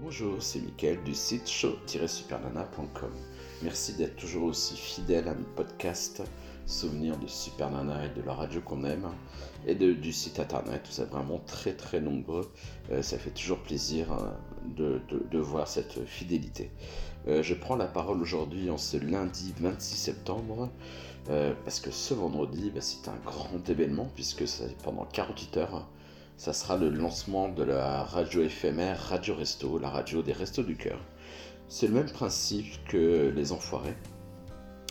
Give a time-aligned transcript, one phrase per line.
[0.00, 3.10] Bonjour, c'est Mickaël du site show-supernana.com.
[3.62, 6.22] Merci d'être toujours aussi fidèle à notre podcast
[6.66, 9.08] Souvenirs de Super Nana et de la radio qu'on aime
[9.66, 10.88] et de, du site internet.
[10.88, 12.48] Vous vraiment très très nombreux.
[12.92, 14.30] Euh, ça fait toujours plaisir euh,
[14.76, 15.00] de,
[15.32, 16.70] de, voir cette fidélité.
[17.26, 20.70] Euh, je prends la parole aujourd'hui en ce lundi 26 septembre
[21.26, 25.88] parce que ce vendredi, bah, c'est un grand événement puisque c'est pendant 48 heures
[26.38, 30.76] ça sera le lancement de la radio éphémère Radio Resto, la radio des Restos du
[30.76, 31.00] Cœur.
[31.66, 33.96] C'est le même principe que les Enfoirés.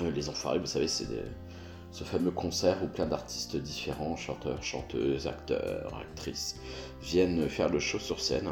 [0.00, 1.06] Euh, les Enfoirés, vous savez, c'est
[1.92, 6.60] ce fameux concert où plein d'artistes différents, chanteurs, chanteuses, acteurs, actrices,
[7.00, 8.50] viennent faire le show sur scène.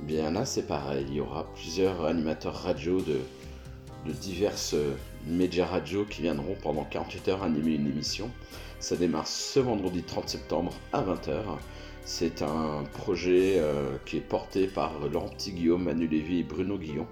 [0.00, 3.20] Bien là, c'est pareil, il y aura plusieurs animateurs radio de,
[4.06, 4.74] de diverses
[5.26, 8.30] médias radio qui viendront pendant 48 heures animer une émission.
[8.80, 11.58] Ça démarre ce vendredi 30 septembre à 20h
[12.04, 16.76] c'est un projet euh, qui est porté par Laurent Petit Guillaume, Manu Lévy et Bruno
[16.76, 17.06] Guillon.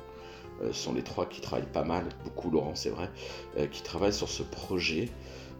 [0.63, 3.09] Euh, ce sont les trois qui travaillent pas mal, beaucoup Laurent c'est vrai,
[3.59, 5.09] euh, qui travaillent sur ce projet.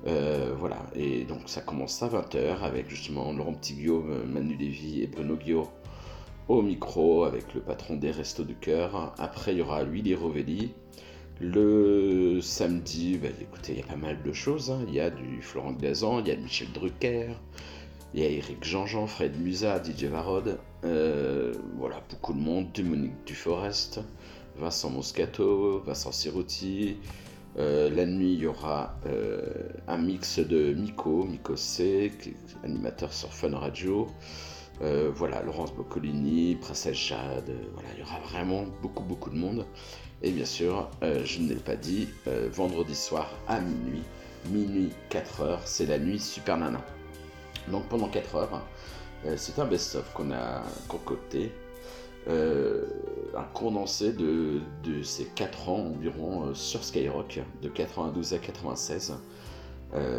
[0.05, 5.07] voilà, et donc ça commence à 20h avec justement Laurent Petit Guillaume, Manu Lévy et
[5.07, 5.69] Bruno Guillaume
[6.49, 9.15] au micro avec le patron des Restos du Cœur.
[9.19, 10.73] Après, il y aura Willy Rovelli.
[11.41, 14.71] Le samedi, bah, écoutez, il y a pas mal de choses.
[14.71, 14.85] Hein.
[14.89, 17.29] Il y a du Florent Glazan, il y a Michel Drucker,
[18.13, 23.25] il y a Eric Jean-Jean, Fred Musa, DJ Varod, euh, voilà, beaucoup de monde, Dominique
[23.25, 24.01] Duforest,
[24.57, 26.97] Vincent Moscato, Vincent Cerruti.
[27.59, 29.43] Euh, la nuit, il y aura euh,
[29.89, 32.13] un mix de Miko, Miko C,
[32.65, 34.09] animateur sur Fun Radio.
[34.81, 39.67] voilà, Laurence Boccolini, Princesse Jade, voilà, il y aura vraiment beaucoup, beaucoup de monde.
[40.23, 42.09] Et bien sûr, je ne l'ai pas dit,
[42.51, 44.03] vendredi soir à minuit,
[44.51, 46.83] minuit 4 heures, c'est la nuit Super Nana.
[47.69, 48.63] Donc pendant 4 heures,
[49.27, 51.53] euh, c'est un best-of qu'on a concocté,
[52.29, 52.87] euh,
[53.37, 54.61] un condensé de,
[55.03, 59.15] ces 4 ans environ euh, sur Skyrock, de 92 à 96.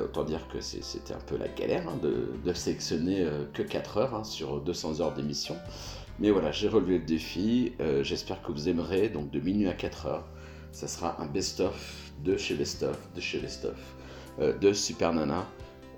[0.03, 4.23] autant dire que c'était un peu la galère hein, de, sélectionner que 4 heures hein,
[4.23, 5.55] sur 200 heures d'émission.
[6.19, 7.73] Mais voilà, j'ai relevé le défi,
[8.03, 10.27] j'espère que vous aimerez, donc de minuit à 4 heures,
[10.71, 13.79] ça sera un best-of de chez Best-of, de chez Best-of,
[14.39, 15.47] de Super Nana.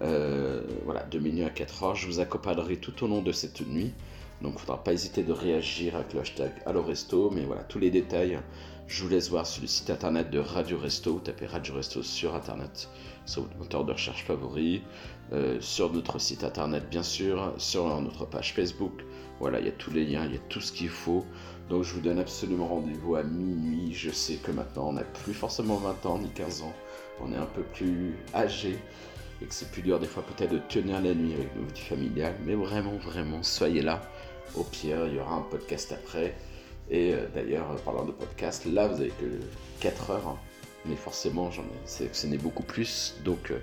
[0.02, 1.96] Euh, voilà, de minuit à 4 heures.
[1.96, 3.94] Je vous accompagnerai tout au long de cette nuit.
[4.42, 7.30] Donc il ne faudra pas hésiter de réagir avec le hashtag AlloResto.
[7.32, 8.40] Mais voilà, tous les détails,
[8.88, 11.14] je vous laisse voir sur le site internet de Radio Resto.
[11.14, 12.90] Vous tapez Radio Resto sur internet,
[13.26, 14.82] sur votre moteur de recherche favori.
[15.32, 19.04] Euh, sur notre site internet, bien sûr, sur notre page Facebook.
[19.40, 21.26] Voilà, il y a tous les liens, il y a tout ce qu'il faut.
[21.70, 23.94] Donc je vous donne absolument rendez-vous à minuit.
[23.94, 26.74] Je sais que maintenant on n'a plus forcément 20 ans ni 15 ans.
[27.22, 28.78] On est un peu plus âgé
[29.42, 31.82] et que c'est plus dur des fois peut-être de tenir la nuit avec nos vies
[31.82, 32.36] familiales.
[32.46, 34.02] Mais vraiment, vraiment, soyez là.
[34.56, 36.36] Au pire, il y aura un podcast après.
[36.90, 39.26] Et euh, d'ailleurs, parlant de podcast, là, vous avez que
[39.80, 40.28] 4 heures.
[40.28, 40.38] Hein.
[40.86, 43.16] Mais forcément, j'en ai n'est beaucoup plus.
[43.24, 43.60] Donc, euh,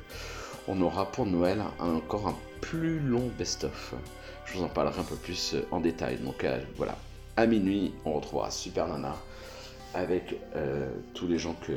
[0.69, 3.95] on aura pour Noël encore un plus long best-of.
[4.47, 6.19] Je vous en parlerai un peu plus euh, en détail.
[6.19, 6.45] Donc,
[6.77, 6.97] voilà.
[7.37, 9.17] À minuit, on retrouvera Super Nana
[9.95, 10.37] avec
[11.15, 11.73] tous les gens que,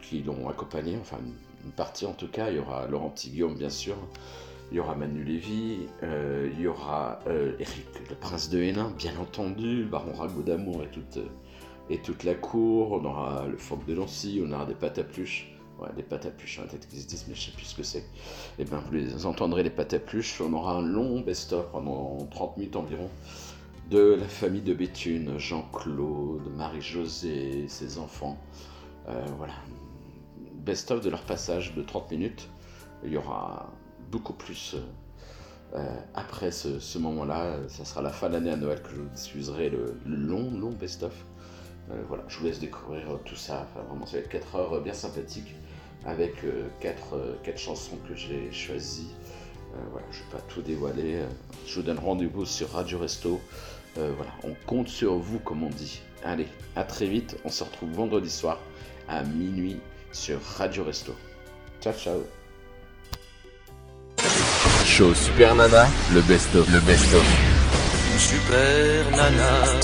[0.00, 0.96] qui l'ont accompagné.
[1.00, 1.18] Enfin,
[1.64, 2.50] une partie en tout cas.
[2.50, 3.96] Il y aura Laurent Petit Guillaume, bien sûr.
[4.70, 5.80] Il y aura Manu Lévy.
[6.02, 9.84] Euh, il y aura euh, Eric, le prince de Hénin, bien entendu.
[9.84, 11.18] Baron Rago d'Amour et toute,
[11.90, 12.92] et toute la cour.
[12.92, 14.42] On aura le phoque de Lancy.
[14.46, 15.48] On aura des pâtes à pluche.
[15.78, 17.74] Ouais, des pâtes à pluche, la tête qui se disent, mais je sais plus ce
[17.74, 17.98] que c'est.
[17.98, 18.04] Et
[18.60, 20.40] eh bien, vous les entendrez, les pâtes à pluche.
[20.40, 23.10] On aura un long best-of pendant 30 minutes environ
[23.90, 28.38] de la famille de Béthune, Jean-Claude, Marie-Josée, ses enfants.
[29.08, 29.54] Euh, voilà,
[30.64, 32.48] best-of de leur passage de 30 minutes.
[33.04, 33.72] Il y aura
[34.10, 34.78] beaucoup plus euh,
[35.74, 37.56] euh, après ce, moment-là.
[37.68, 40.70] Ça sera la fin de l'année à Noël que je vous diffuserai le, long, long
[40.70, 41.14] best-of.
[41.90, 43.66] Euh, voilà, je vous laisse découvrir tout ça.
[43.68, 45.54] Enfin, vraiment, ça va être 4 heures bien sympathiques
[46.04, 46.44] avec
[46.80, 49.12] 4, quatre chansons que j'ai choisies.
[49.92, 51.22] voilà, je ne vais pas tout dévoiler.
[51.64, 53.40] Je vous donne rendez-vous sur Radio Resto.
[53.94, 56.02] voilà, on compte sur vous, comme on dit.
[56.24, 57.36] Allez, à très vite.
[57.44, 58.58] On se retrouve vendredi soir
[59.08, 59.78] à minuit
[60.12, 61.16] sur Radio Resto.
[61.80, 62.26] Ciao ciao.
[64.84, 67.24] Show Super Nana, le best-of, le best-of.
[68.18, 69.80] Super Nana.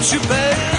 [0.00, 0.77] Super